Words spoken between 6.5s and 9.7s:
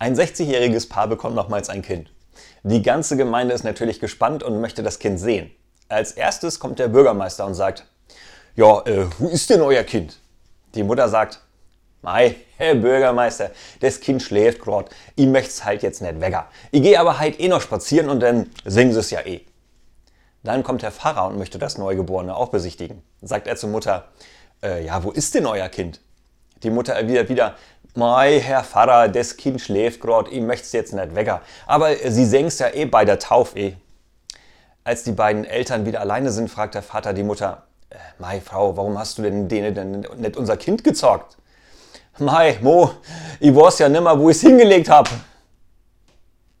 kommt der Bürgermeister und sagt, ja, äh, wo ist denn